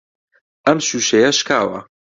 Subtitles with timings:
[0.65, 1.79] ئەم شووشەیە شکاوە.